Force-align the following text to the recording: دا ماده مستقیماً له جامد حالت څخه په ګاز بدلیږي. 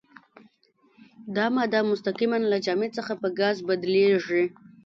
دا 1.35 1.45
ماده 1.55 1.79
مستقیماً 1.91 2.37
له 2.51 2.57
جامد 2.65 2.85
حالت 2.91 2.97
څخه 2.99 3.13
په 3.21 3.27
ګاز 3.39 3.57
بدلیږي. 3.67 4.43